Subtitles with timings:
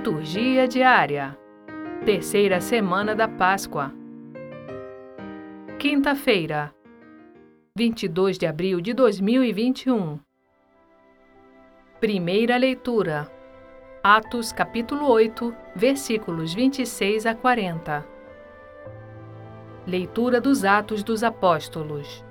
[0.00, 1.38] Liturgia diária.
[2.06, 3.92] Terceira semana da Páscoa.
[5.78, 6.74] Quinta-feira,
[7.76, 10.18] 22 de abril de 2021.
[12.00, 13.30] Primeira leitura.
[14.02, 18.02] Atos capítulo 8, versículos 26 a 40.
[19.86, 22.24] Leitura dos Atos dos Apóstolos.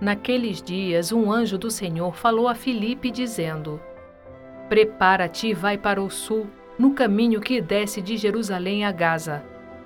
[0.00, 3.80] Naqueles dias, um anjo do Senhor falou a Filipe, dizendo:
[4.68, 6.46] Prepara-te e vai para o sul,
[6.78, 9.42] no caminho que desce de Jerusalém a Gaza.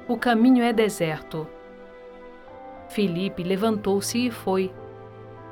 [0.08, 1.46] O caminho é deserto.
[2.88, 4.72] Filipe levantou-se e foi.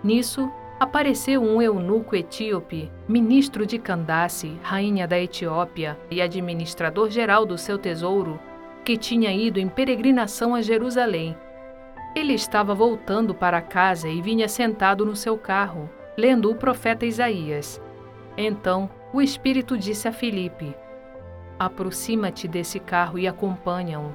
[0.02, 7.56] Nisso, apareceu um eunuco etíope, ministro de Candace, rainha da Etiópia e administrador geral do
[7.56, 8.38] seu tesouro,
[8.84, 11.37] que tinha ido em peregrinação a Jerusalém.
[12.16, 17.80] Ele estava voltando para casa e vinha sentado no seu carro, lendo o profeta Isaías.
[18.37, 20.74] Então, o Espírito disse a Filipe:
[21.59, 24.15] Aproxima-te desse carro e acompanha-o.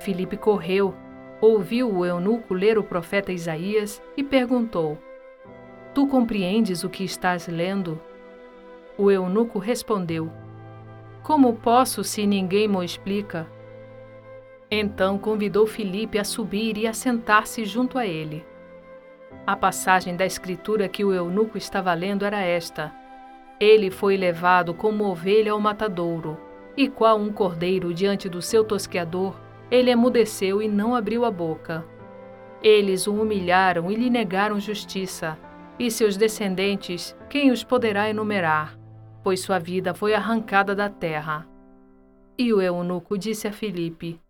[0.00, 0.94] Filipe correu,
[1.40, 4.98] ouviu o eunuco ler o profeta Isaías e perguntou:
[5.94, 8.00] Tu compreendes o que estás lendo?
[8.96, 10.30] O eunuco respondeu:
[11.22, 13.46] Como posso se ninguém me explica?
[14.70, 18.44] Então convidou Filipe a subir e a sentar-se junto a ele.
[19.46, 22.92] A passagem da escritura que o eunuco estava lendo era esta:
[23.58, 26.38] ele foi levado como ovelha ao matadouro,
[26.76, 29.34] e qual um cordeiro diante do seu tosqueador,
[29.70, 31.84] ele emudeceu e não abriu a boca.
[32.62, 35.38] Eles o humilharam e lhe negaram justiça,
[35.78, 38.78] e seus descendentes, quem os poderá enumerar?
[39.22, 41.46] Pois sua vida foi arrancada da terra.
[42.36, 44.20] E o eunuco disse a Filipe: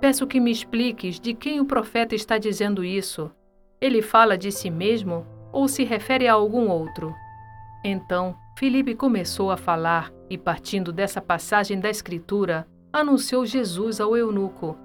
[0.00, 3.30] Peço que me expliques de quem o profeta está dizendo isso.
[3.80, 7.14] Ele fala de si mesmo ou se refere a algum outro?
[7.84, 14.76] Então Filipe começou a falar e, partindo dessa passagem da Escritura, anunciou Jesus ao eunuco.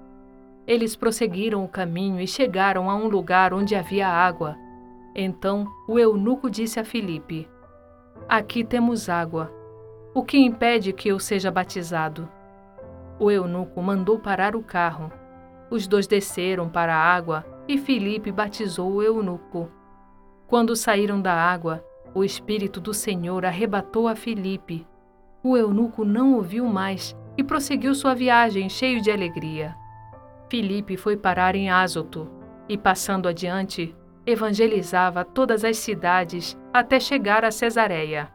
[0.66, 4.56] Eles prosseguiram o caminho e chegaram a um lugar onde havia água.
[5.14, 7.48] Então o eunuco disse a Filipe:
[8.28, 9.52] Aqui temos água.
[10.14, 12.28] O que impede que eu seja batizado?
[13.18, 15.12] O eunuco mandou parar o carro.
[15.70, 19.70] Os dois desceram para a água e Filipe batizou o eunuco.
[20.46, 21.84] Quando saíram da água,
[22.18, 24.84] o Espírito do Senhor arrebatou a Filipe.
[25.40, 29.76] O eunuco não ouviu mais e prosseguiu sua viagem cheio de alegria.
[30.50, 32.28] Filipe foi parar em Azoto
[32.68, 33.96] e, passando adiante,
[34.26, 38.28] evangelizava todas as cidades até chegar a Cesareia.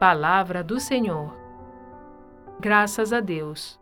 [0.00, 1.36] Palavra do Senhor.
[2.58, 3.80] Graças a Deus.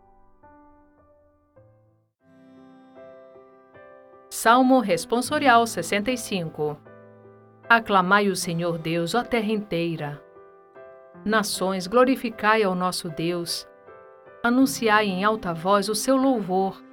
[4.29, 6.90] Salmo Responsorial 65
[7.73, 10.21] Aclamai o Senhor Deus, ó terra inteira.
[11.23, 13.65] Nações, glorificai ao nosso Deus.
[14.43, 16.83] Anunciai em alta voz o seu louvor.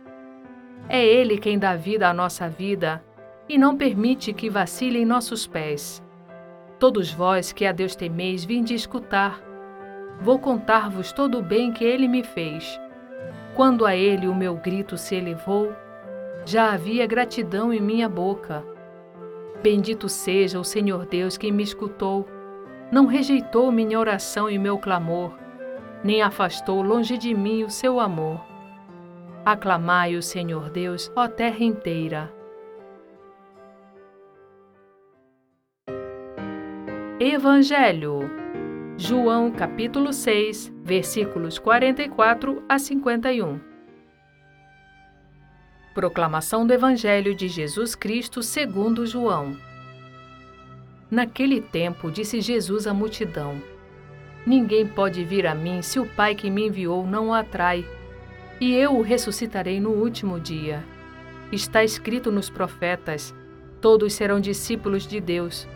[0.89, 3.03] É Ele quem dá vida à nossa vida
[3.49, 6.01] e não permite que vacilem nossos pés.
[6.79, 9.43] Todos vós que a Deus temeis, vinde escutar.
[10.21, 12.81] Vou contar-vos todo o bem que Ele me fez.
[13.57, 15.75] Quando a Ele o meu grito se elevou,
[16.47, 18.78] já havia gratidão em minha boca
[19.63, 22.27] Bendito seja o Senhor Deus que me escutou.
[22.93, 25.37] Não rejeitou minha oração e meu clamor,
[26.03, 28.41] nem afastou longe de mim o seu amor.
[29.45, 32.33] Aclamai o Senhor Deus, ó terra inteira.
[37.21, 38.21] Evangelho
[38.97, 43.68] João capítulo 6, versículos 44 a 51
[45.95, 49.57] Proclamação do Evangelho de Jesus Cristo segundo João.
[51.11, 53.61] Naquele tempo disse Jesus à multidão:
[54.47, 57.85] Ninguém pode vir a mim se o Pai que me enviou não o atrai,
[58.61, 60.85] e eu o ressuscitarei no último dia.
[61.51, 63.35] Está escrito nos profetas:
[63.81, 65.67] todos serão discípulos de Deus.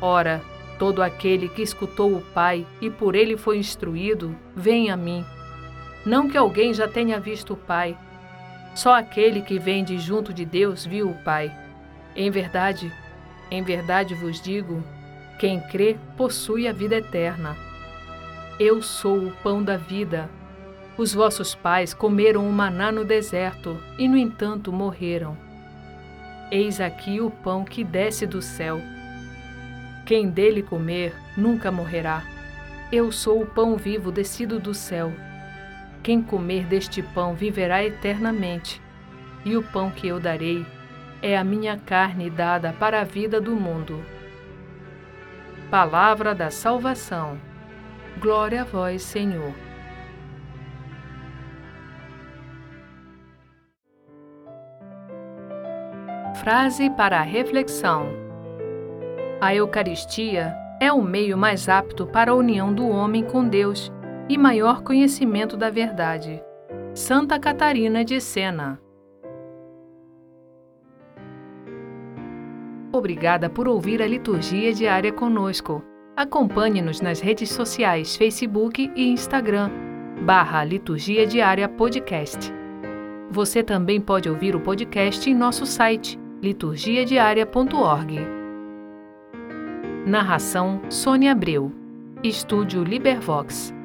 [0.00, 0.40] Ora,
[0.78, 5.24] todo aquele que escutou o Pai e por ele foi instruído, vem a mim.
[6.06, 7.98] Não que alguém já tenha visto o Pai,
[8.74, 11.52] só aquele que vem de junto de Deus viu o Pai.
[12.14, 12.92] Em verdade,
[13.50, 14.82] em verdade vos digo:
[15.38, 17.56] quem crê possui a vida eterna.
[18.58, 20.28] Eu sou o pão da vida.
[20.98, 25.34] Os vossos pais comeram o maná no deserto e, no entanto, morreram.
[26.50, 28.80] Eis aqui o pão que desce do céu.
[30.04, 32.22] Quem dele comer nunca morrerá.
[32.92, 35.10] Eu sou o pão vivo descido do céu.
[36.02, 38.80] Quem comer deste pão viverá eternamente,
[39.44, 40.64] e o pão que eu darei
[41.22, 44.02] é a minha carne dada para a vida do mundo.
[45.70, 47.38] Palavra da salvação.
[48.18, 49.52] Glória a vós, Senhor.
[56.36, 58.06] Frase para a reflexão:
[59.38, 63.92] A Eucaristia é o meio mais apto para a união do homem com Deus
[64.30, 66.40] e maior conhecimento da verdade.
[66.94, 68.80] Santa Catarina de Sena.
[72.92, 75.82] Obrigada por ouvir a liturgia diária conosco.
[76.16, 79.68] Acompanhe-nos nas redes sociais Facebook e Instagram,
[80.24, 82.52] barra Liturgia Diária Podcast.
[83.32, 88.20] Você também pode ouvir o podcast em nosso site liturgiadiaria.org.
[90.06, 91.72] Narração Sônia Abreu.
[92.22, 93.79] Estúdio Libervox.